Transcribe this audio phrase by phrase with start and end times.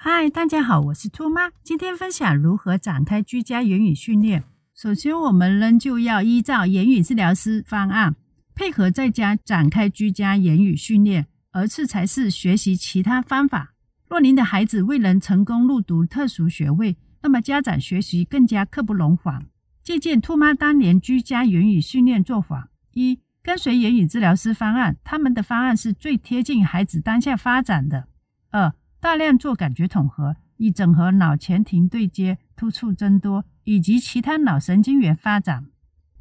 [0.00, 1.50] 嗨，大家好，我是兔妈。
[1.64, 4.44] 今天分享如何展开居家言语训练。
[4.72, 8.14] 首先，我们仍旧要依照言语治疗师方案，
[8.54, 13.74] 配合在家展开居家言语训练，而次才是学习其他方法。
[14.06, 19.48] 若您的孩子未能成功入读特殊学位，那么家长学习更加刻不容缓。
[19.82, 28.06] 借鉴兔妈当年居家言语训练做法：一、跟随言语治疗师方案，他们的方案是最贴近孩子当下发展的。
[28.50, 35.66] 二、大量做感觉统合，以整合脑前庭对接、突触增多以及其他脑神经元发展。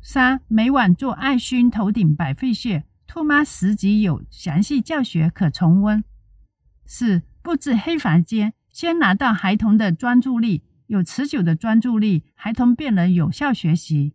[0.02, 6.04] 三、每晚做爱熏头顶百会穴，兔妈十集有详细教学可重温。
[6.86, 14.14] 四、布置黑房间，先拿到孩童的专注力，有持久的专注力，孩童便能有效学习。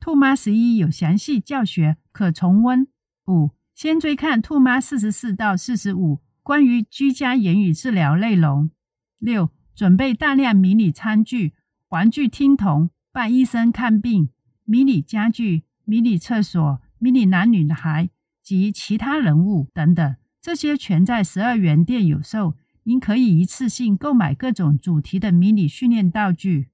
[0.00, 2.88] 兔妈十一有详细教学可重温。
[3.26, 6.20] 五、先追看兔妈四十四到四十五。
[6.42, 8.70] 关于居家言语治疗内容，
[9.18, 11.52] 六准备大量迷你餐具、
[11.88, 14.30] 玩具听筒、伴医生看病、
[14.64, 18.10] 迷你家具、迷你厕所、迷你男女孩
[18.42, 22.56] 及其他人物等等，这些全在十二元店有售。
[22.84, 26.68] 您可以一次性购买各种主题的迷你训练道具。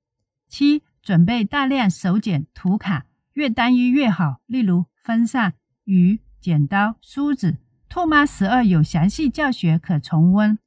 [0.48, 7.58] 七准备大量手剪图卡，越单一越好，例如分散、鱼、剪刀、梳子。
[7.96, 10.58] 兔妈十二有详细教学可重温。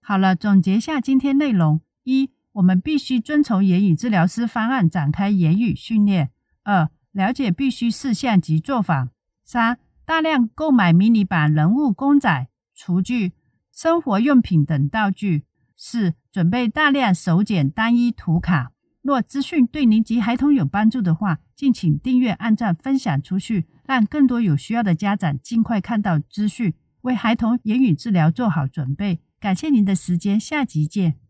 [0.00, 6.28] 好了，总结下今天内容：一、我们必须遵从言语治疗师方案展开言语训练；
[6.62, 9.08] 二、了解必须事项及做法；
[9.44, 13.32] 三、大量购买迷你版人物公仔、厨具、
[13.72, 15.42] 生活用品等道具；
[15.76, 18.70] 四、准备大量手剪单一图卡。
[19.06, 23.68] 若资讯对您及孩童有帮助的话，敬请订阅、按赞、分享出去。
[23.84, 29.20] 让更多有需要的家长尽快看到资讯，为孩童言语治疗做好准备。
[29.38, 31.25] 感谢您的时间，下集见。